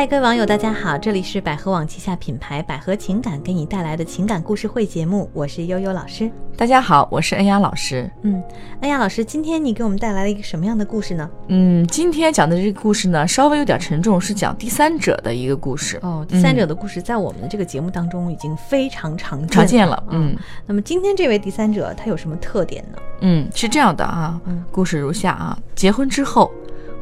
[0.00, 6.30] 嗨，各位网友，大家好，这里是百合网旗下品牌百合情感给你带来的情感故事会节目，我是悠悠老师。
[6.56, 8.10] 大家好，我是恩雅老师。
[8.22, 8.42] 嗯，
[8.80, 11.28] 恩雅老师，今天你给我们带来了一个什么样的故事呢？
[11.48, 15.98] 嗯，今天讲的这个故事呢，稍微有点沉重，是讲第三者的一个故事。
[16.00, 20.02] 哦，第三者的故事在我们的这个节目当中已经非常常常见了。
[20.08, 22.98] 嗯，那么今天这位第三者他有什么特点呢？
[23.20, 24.40] 嗯，是这样的啊，
[24.72, 26.50] 故事如下啊，结婚之后，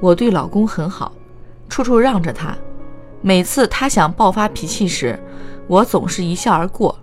[0.01, 1.13] 我对老公很好，
[1.69, 2.59] 处处让着他。
[3.21, 5.19] 每次他想爆发脾气时，
[5.67, 6.97] 我总是一笑而过。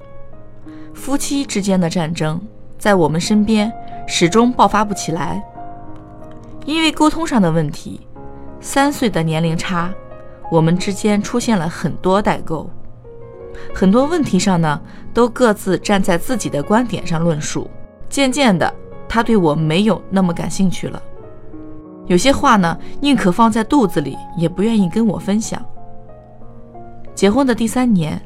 [0.94, 2.42] 夫妻之间的战争，
[2.78, 3.72] 在我们身边
[4.08, 5.44] 始终爆发不起来，
[6.66, 8.08] 因为沟通上的问题，
[8.62, 9.94] 三岁的年龄差，
[10.50, 12.70] 我们之间出现了很多代沟。
[13.74, 14.82] 很多问题上呢，
[15.14, 17.70] 都各自站在自己的观点上论述。
[18.10, 18.74] 渐渐的，
[19.08, 21.02] 他对我没有那么感兴趣了。
[22.08, 25.64] 有些话呢，宁可放在肚子里，也不愿意跟我分享。
[27.16, 28.22] 结婚的第三年，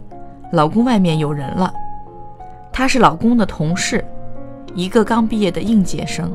[0.51, 1.71] 老公外面有人了。
[2.73, 4.03] 他是老公的同事，
[4.73, 6.31] 一个刚毕业的应届生。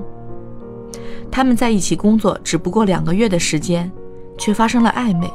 [1.32, 3.90] 他们在一起工作只不过两个月的时间，
[4.38, 5.28] 却发生了暧昧，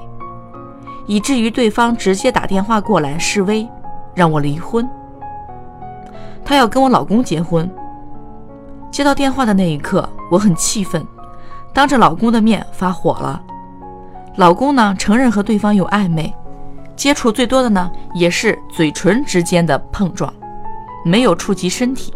[1.08, 3.68] 以至于对方直接打电话过来示威，
[4.16, 4.90] 让我离婚。
[6.46, 7.70] 他要跟我老公结婚。
[8.90, 11.06] 接到电话的那一刻，我很气愤，
[11.74, 13.44] 当着老公的面发火了。
[14.38, 16.34] 老公呢，承认和对方有暧昧。
[17.00, 20.34] 接触最多的呢，也是嘴唇之间的碰撞，
[21.06, 22.14] 没有触及身体。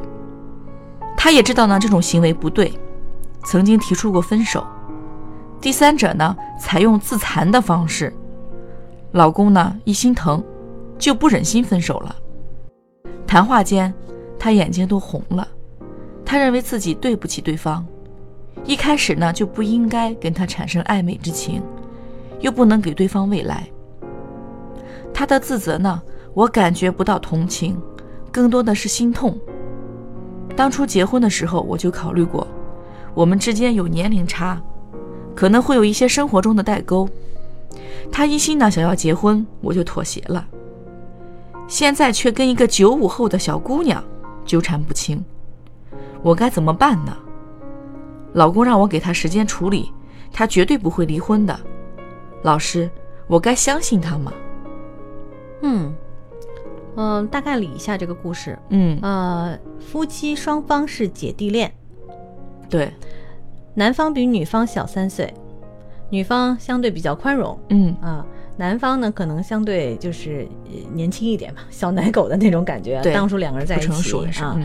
[1.15, 2.77] 他也知道呢这种行为不对，
[3.45, 4.67] 曾经提出过分手。
[5.61, 8.13] 第三者呢，采用自残的方式。
[9.13, 10.43] 老公呢一心疼，
[10.99, 12.13] 就不忍心分手了。
[13.25, 13.93] 谈话间，
[14.37, 15.47] 他眼睛都红了。
[16.25, 17.85] 他认为自己对不起对方，
[18.65, 21.63] 一开始呢就不应该跟他产生暧昧之情，
[22.41, 23.65] 又不能给对方未来。
[25.13, 26.01] 他的自责呢，
[26.33, 27.79] 我感觉不到同情，
[28.31, 29.37] 更多的是心痛。
[30.55, 32.47] 当初结婚的时候，我就考虑过，
[33.13, 34.61] 我们之间有年龄差，
[35.35, 37.07] 可能会有一些生活中的代沟。
[38.11, 40.45] 他一心呢想要结婚，我就妥协了。
[41.67, 44.03] 现在却跟一个九五后的小姑娘
[44.45, 45.23] 纠缠不清，
[46.21, 47.15] 我该怎么办呢？
[48.33, 49.91] 老公让我给他时间处理，
[50.31, 51.57] 他绝对不会离婚的。
[52.41, 52.89] 老师，
[53.27, 54.33] 我该相信他吗？
[55.63, 55.93] 嗯，
[56.95, 58.57] 嗯，大概理一下这个故事。
[58.69, 61.73] 嗯，呃，夫妻双方是姐弟恋，
[62.69, 62.91] 对，
[63.73, 65.33] 男方比女方小三岁，
[66.09, 67.57] 女方相对比较宽容。
[67.69, 68.25] 嗯啊，
[68.57, 70.47] 男方呢可能相对就是
[70.93, 73.01] 年轻一点吧， 小奶狗的那种感觉。
[73.13, 74.59] 当初两个人在一起啊。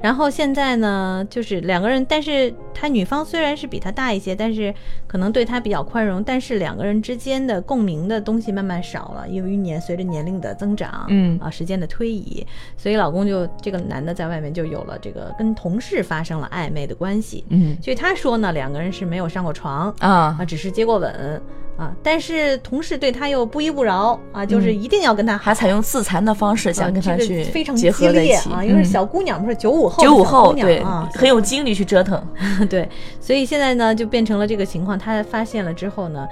[0.00, 4.74] 然后现在呢，就是两个人，但是他女方虽然是比他大一些，但是
[5.06, 12.46] 可能对他比较宽容，但是两个人之间的共鸣的东西慢慢少了，因为年随着年龄的增长，嗯啊，时间的推移，
[12.76, 21.42] 所以老公就这个男的在外面就有了这个跟同事发生了暧昧的关系，嗯，所以他说呢，两个人是没有上过床啊啊，只是接过吻。
[21.78, 21.90] 啊！
[22.02, 28.62] 但是同事对他又不依不饶啊，就是一定要跟他，还采用自残的方式想跟他去非常结合在一起啊。
[28.62, 32.22] 因为小姑娘不是九五后，九五后对啊，很有精力去折腾。
[32.68, 32.88] 对，
[33.20, 34.98] 所以现在呢就变成了这个情况。
[34.98, 36.26] 他发现了之后呢，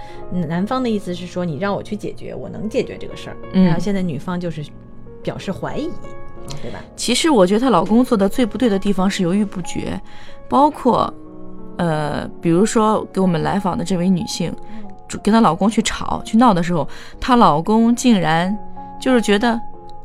[0.49, 3.37] 男方的意思是说你让我去解决，我能解决这个事儿。
[3.53, 4.65] 然后现在女方就是
[5.23, 5.91] 表示怀疑，
[6.63, 6.81] 对吧？
[6.97, 10.01] 其实我觉得她老公做的最不对的地方是犹豫不决，
[10.49, 11.13] 包括
[11.79, 14.55] 呃，比如说给我们来访的这位女性。
[15.25, 18.57] 跟她老公去吵去闹的时候，她老公竟然
[19.01, 19.61] 就是觉得，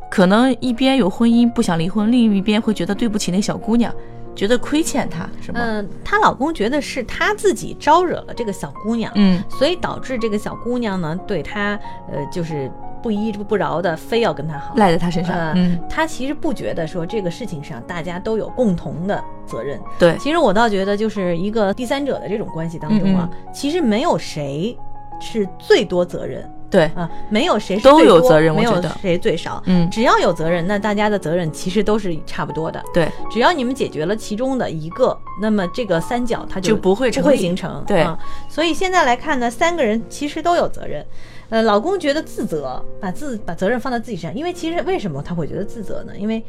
[0.10, 3.94] 可能一边有婚姻不想离婚，另一边会觉得对不起那小姑娘，
[4.36, 5.60] 觉得亏欠她，是吗？
[5.62, 11.80] 嗯，她老公觉得是她自己招惹了这个小姑娘，嗯，所以导致这个小姑娘呢对她
[12.12, 12.70] 呃就是
[13.02, 15.36] 不依不饶的，非要跟他好，赖在他身上。
[15.56, 19.80] 嗯，他其实不觉得说这个事情上大家都有共同的责任。
[19.98, 24.78] 对，其实我倒觉得就是一个第三者的这种关系当中啊，其实没有谁。
[25.22, 26.84] 是最多责任，对。
[26.96, 38.06] 啊，没有谁都有责任，没有谁最少，嗯，只要有责任，那大家的责任其实都是差不多的，对，只要你们解决了其中的一个，那么这个三角它就不会不会形成，对，
[38.50, 41.06] 所以现在来看呢，三个人其实都有责任，
[41.50, 46.14] 呃，老公觉得自责，把自把责任放在自己身上，因为其实为什么他会觉得自责呢？
[46.18, 46.44] 因为。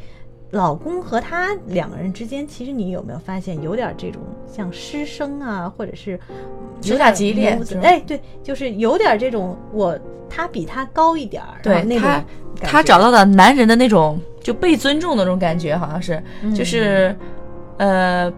[0.51, 6.19] 老公和他两个人之间，其实你有没有发现有点这种像师生啊，或者是
[6.83, 7.59] 有点激烈？
[7.81, 9.97] 哎，对，就是有点这种我
[10.29, 12.23] 他比他高一点儿，对那他
[12.61, 16.21] 他找到的男人的那种就被尊重的那种感觉，好像是
[16.55, 17.15] 就是
[17.77, 18.31] 呃。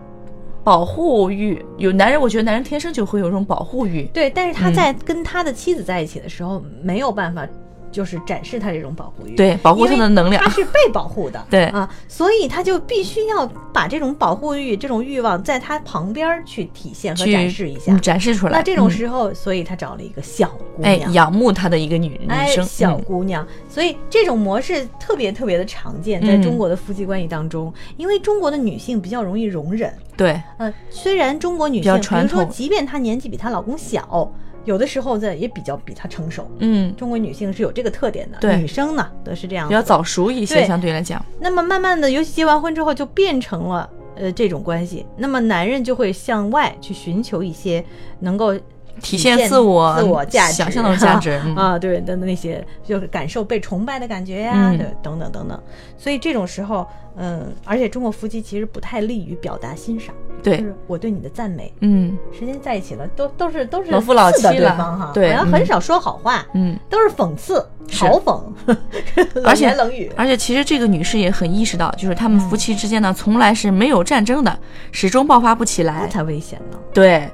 [0.61, 4.03] 保护欲，有男人，我觉得男人天生就会有这种保护欲。
[4.13, 7.47] 对，但是他在跟他的妻子在一起的时候，没有办法。
[7.91, 11.65] 就是展示他这种保护欲，对，保护他的能量，他是被保护的， 对。
[11.65, 18.53] 啊，所以他就必须要把这种保护欲、这种欲望在他旁边去体现和展示一下，展示出来。
[18.53, 23.45] 那这种时候，所以他找了一个小姑娘，哎，仰慕他的一个女女生，小姑娘。
[23.67, 34.31] 所以这种模式特别特别的常见，在中国的夫妻关系当中，因为中国的女性比较容易容忍，对，呃，虽然中国女性，比如说，即便她年纪比她老公小。
[34.65, 41.23] 有的时候在也比较比她成熟，嗯，中国女性是有这个特点的，对，女生呢都是这样，比较早熟一些，相对来讲。
[41.39, 45.05] 那么慢慢的，尤其结完婚之后，就变成了呃这种关系。
[45.17, 47.83] 那么男人就会向外去寻求一些
[48.19, 48.53] 能够
[48.99, 55.59] 体现自我、自我价值、想象的价值 啊，对的那些，就是感受被崇拜的感觉呀，对，等等等等。
[55.97, 56.87] 所以这种时候，
[57.17, 60.13] 嗯，而且中国夫妻其实不太利于表达欣赏。
[60.41, 68.41] 对，我对你的赞美，嗯，时间在一起了，都都是都是老夫老妻对方哈，对，好像很少说好话，嗯，都是讽刺、嘲讽，
[69.43, 70.09] 而且冷语。
[70.15, 74.57] 而且其实这个女士也很意识到，就是他们夫妻之间呢，从来是没有战争的，
[74.93, 76.77] 始终爆发不起来，才危险呢。
[76.93, 77.31] 对，嗯，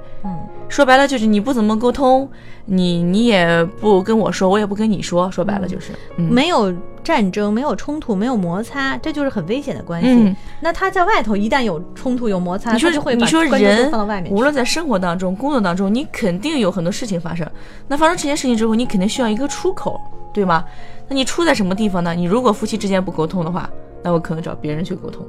[0.68, 2.30] 说白了就是你不怎么沟通，
[2.66, 6.74] 你你也不跟我说，我也不跟你说，说白了就是没有。
[7.06, 10.36] 战争没有冲突，没有摩擦，这就是很危险的关系。
[10.60, 17.48] 那他在外头一旦有冲突、有摩擦，你说你说人放到外面，无论在生活当中、工作当中，你肯定有很多事情发生。
[17.88, 20.02] 那发生这件事情之后，你肯定需要一个出口，
[20.34, 20.66] 对吗？
[21.08, 22.16] 那你出在什么地方呢？
[22.16, 23.70] 你如果夫妻之间不沟通的话，
[24.02, 25.24] 那我可能找别人去沟通。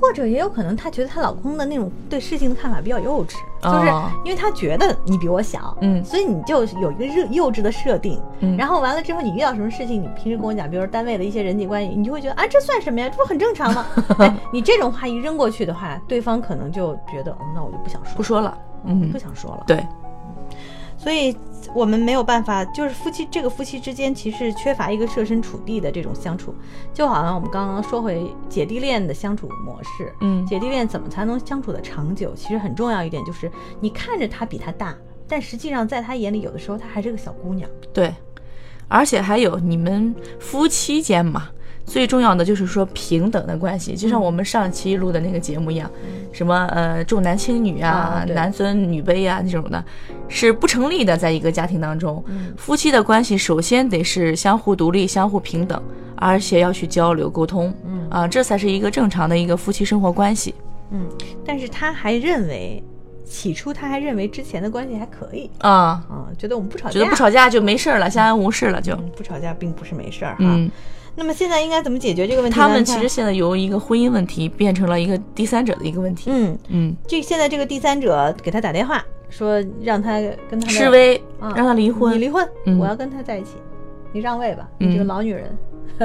[0.00, 3.92] 或者也有可能，她觉得她老公的那种对事情的看法比较幼稚，就是
[4.24, 13.08] 因为她觉得你比我小，嗯，所以你就有一个幼幼稚的设定，嗯，然后完了之后，你遇到什么事情，你平时跟我讲，比如说单位的一些人际关系，你就会觉得啊，这算什么呀？
[13.08, 13.86] 这不很正常吗？
[14.18, 19.86] 哎，你这种话一扔过去的话，对方可能就觉得，嗯那我就不想说，不说了，嗯，不想说了，对，
[20.96, 21.36] 所以。
[21.74, 26.54] 我们没有办法，就是夫妻这个夫妻之间其实缺乏一个设身处地的这种相处，
[26.92, 32.34] 就好像我们刚刚说回姐弟恋的相处模式，嗯，姐弟恋怎么才能相处的长久？
[32.34, 33.50] 其实很重要一点就是，
[33.80, 34.96] 你看着他比他大，
[35.28, 37.70] 但实际上在他眼里，有的时候他还是个小姑娘。
[37.92, 38.12] 对，
[38.88, 41.50] 而且还有你们夫妻间嘛。
[41.86, 45.90] 最重要的就是说平等的关系，就像我们上期录的那个节目一样，
[46.32, 49.84] 什么呃重男轻女啊，男尊女卑啊那种的，
[50.28, 51.16] 是不成立的。
[51.16, 52.24] 在一个家庭当中，
[52.56, 55.82] 夫妻的关系首先得是相互独立、相互平等，
[56.14, 57.74] 而且要去交流沟通，
[58.08, 60.54] 啊，这才是一个正常的一个夫妻生活关系。
[60.92, 61.06] 嗯，
[61.44, 62.82] 但是他还认为，
[63.24, 65.50] 起初他还认为之前的关系还可以。
[65.58, 66.02] 啊。
[66.08, 68.96] 啊，觉得我们不吵架，觉得不吵架就没事了，相安无事了，就。
[69.16, 70.70] 不吵架并不是没事儿哈。
[71.20, 72.58] 那么现在应该怎么解决这个问题？
[72.58, 76.30] 他们其实现在由一个婚姻问题变成了一个第三者的一个问题。
[76.32, 80.18] 嗯嗯，这现在这个第三者给他打电话，说让他
[80.48, 82.14] 跟他示威，让他离婚。
[82.14, 82.48] 你离婚，
[82.80, 83.50] 我要跟他在一起，
[84.14, 85.58] 你让位吧，你这个老女人，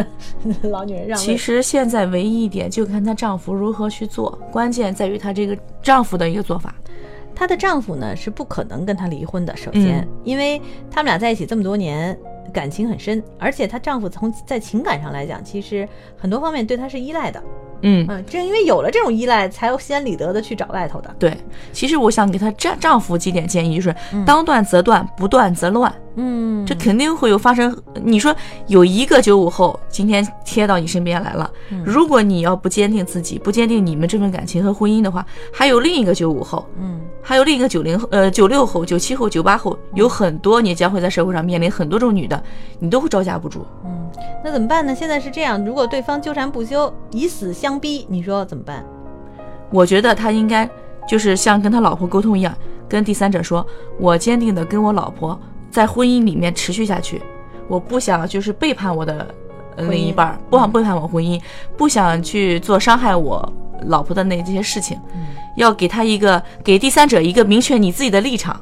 [0.69, 1.25] 老女人让位。
[1.25, 6.75] 其实现在唯一一点就看她丈夫如何去做，关键在于她这个丈夫的一个做法。
[7.33, 10.61] 她的丈夫呢是不可能跟她离婚的，首先，因为
[10.91, 12.19] 他们俩在一起这么多年。
[12.53, 15.87] 感情很深，而且她丈夫从在情感上来讲，其实
[16.17, 17.41] 很多方面对她是依赖的。
[17.87, 21.15] 嗯嗯，正因为有了这种依赖，才心安理得的去找外头的。
[21.19, 21.37] 对，
[21.71, 23.95] 其实我想给她丈丈夫几点建议，就是
[24.25, 25.93] 当断则断，不断则乱。
[26.17, 27.75] 嗯，这肯定会有发生。
[28.01, 28.33] 你说
[28.67, 31.51] 有一个九五后今天贴到你身边来了，
[31.83, 42.41] 如果你要不坚定自己，不坚定你们这份感情和婚姻的话，还有另一个九五后，嗯，还有另一个九零后，呃，九六后、九七后、九八后，有很多你将会在社会上面临很多种女的，
[42.79, 43.65] 你都会招架不住。
[43.83, 44.09] 嗯，
[44.41, 44.95] 那怎么办呢？
[44.95, 48.83] 现在是这样，如果对方纠缠不休，以死相逼，你说怎么办？
[49.71, 50.69] 我觉得他应该
[51.07, 52.55] 就是像跟他老婆沟通一样，
[52.87, 53.65] 跟第三者说，
[53.99, 55.39] 我坚定的跟我老婆。
[55.71, 57.21] 在婚姻里面持续下去，
[57.67, 59.27] 我不想就是背叛我的
[59.75, 61.41] 另一半，不想背叛我婚姻，
[61.75, 63.51] 不想去做伤害我
[63.87, 64.97] 老婆的那这些事情，
[65.57, 68.57] 要给他一个给第三者一个明确你自己的立场，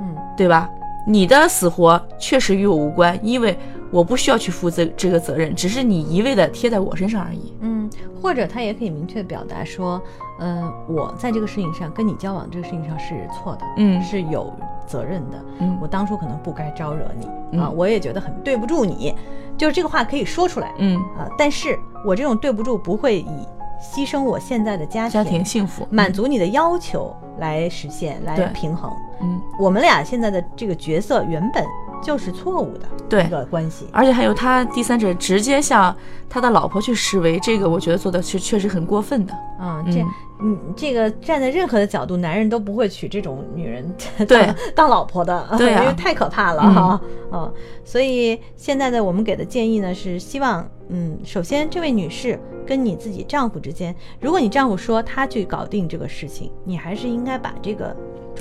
[0.00, 0.70] 嗯，对吧？
[1.04, 3.58] 你的死活确实与我无关，因为
[3.90, 7.54] 我不需要去负这这个责任，只是你一味的贴在我身上而已。
[7.60, 7.88] 嗯，
[8.20, 10.00] 或者他也可以明确表达说，
[10.40, 14.52] 嗯，我在这个事情上跟你交往这个事情上是错的，嗯，是有。
[14.86, 19.14] 责任的，嗯，我当初可能不该招惹你啊，我也觉得很对不住你，
[19.54, 20.96] 就是这个话可以说出来，嗯。
[21.18, 23.46] 啊，但是我这种对不住不会以
[23.78, 28.90] 牺牲我现在的家庭家庭幸福，满足你的要求来实现来平衡，
[29.20, 31.62] 嗯，我们俩现在的这个角色原本
[32.02, 32.74] 就是错误
[33.08, 35.94] 的一个关系，而且还有他第三者直接向
[36.28, 40.04] 他的老婆去示威，这个我觉得做的是确实很过分的，啊，这
[40.40, 43.92] 嗯，这个站在任何的角度，男人都不会娶这种女人
[44.28, 47.00] 当 当老婆的，对， 因为太可怕了哈。
[47.32, 47.52] 嗯，
[47.84, 57.96] 所以现在的我们给的建议呢，是希望，嗯，首先这位女士跟你自己丈夫之间，如果你丈夫说他去搞定这个事情，你还是应该把这个。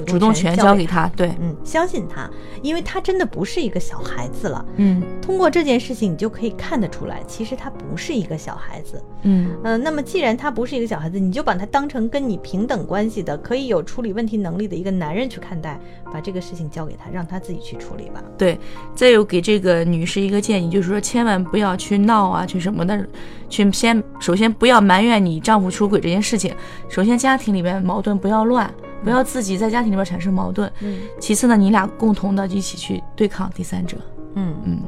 [0.05, 2.29] 主动权交给他，对，嗯，相信他，
[2.61, 9.47] 因为他真的不是一个小孩子了，嗯，通过这件事情，你就可以看得出来，其实他不是一个小孩子，嗯。
[9.63, 15.79] 嗯，那么既然他不是一个小孩子，你就把他当成跟你平等关系的，可以有处理问题能力的一个男人去看待，
[16.13, 18.23] 把这个事情交给他，让他自己去处理吧。
[18.37, 18.59] 对，
[18.95, 23.05] 再有给这个女士一个建议，就是说千万不要去闹啊，去什么的，
[23.49, 26.53] 去先首先不要埋怨你丈夫出轨这件事情，
[26.89, 28.71] 首先家庭里面矛盾不要乱。
[29.03, 30.69] 不要自己在家庭里面产生矛盾。
[30.81, 33.95] 嗯，其次呢，你俩共同的一起去对抗第三者。
[34.33, 34.79] 嗯嗯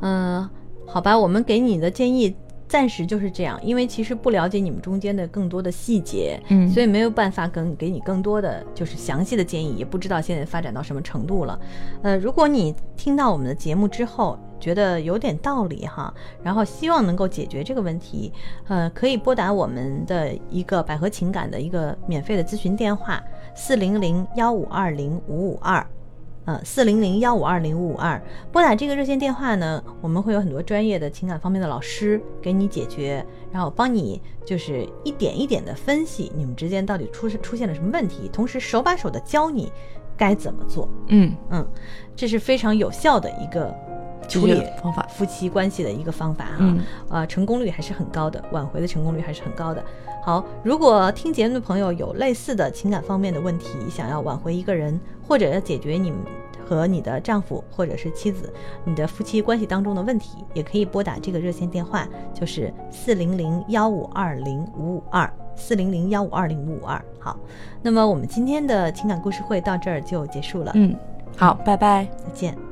[0.00, 0.50] 嗯，
[0.86, 2.34] 好吧，我们给你的建议
[2.72, 11.60] 暂时就是这样，因为其实不了解你们中间的更多的细节，嗯，所以没有办法更给你更多的就是详细的建议，也不知道现在发展到什么程度了。
[12.02, 14.38] 呃，如果你听到我们的节目之后。
[14.62, 18.32] 觉得有点道理哈，然后希望能够解决这个问题，
[18.68, 23.20] 呃，可以拨打我们的一个百合情感的一个免费的咨询电话，
[23.56, 25.84] 四零零幺五二零五五二，
[26.44, 28.20] 呃，四零零幺五二零五五二。
[28.50, 39.72] 拨打这个热线电话呢，我们会有很多专业的情感方面的老师给你解决，然后帮你就是一点一点的分析你们之间到底出出现了什么问题，同时手把手的教你
[40.16, 40.88] 该怎么做。
[41.08, 41.66] 嗯嗯，
[42.16, 43.74] 这是非常有效的一个。
[44.28, 46.74] 处理方法，夫妻关系的一个方法哈，
[47.10, 49.84] 呃，成功率还是很高的，挽回的成功率还是很高的。
[50.22, 56.20] 好，如果听节目的朋友有类似的情感方面的问题，想要挽回一个人，或者要解决你们
[56.64, 58.52] 和你的丈夫或者是妻子，
[58.84, 67.04] 你的夫妻关系当中的问题，也可以拨打这个热线电话，就是四零零幺五二零五五二，四零零幺五二零五五二。
[67.18, 67.36] 好，
[67.82, 70.70] 那么我们今天的情感故事会到这儿就结束了。
[70.76, 70.94] 嗯，
[71.36, 72.71] 好，拜拜，再见。